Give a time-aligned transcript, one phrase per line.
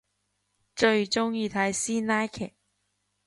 [0.75, 2.55] 最中意睇師奶劇